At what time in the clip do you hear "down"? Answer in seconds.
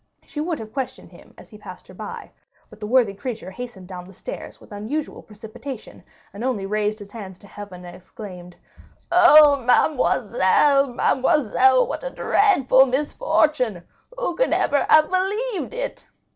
3.87-4.05